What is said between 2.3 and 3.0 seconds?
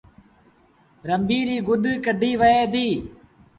وهي ديٚ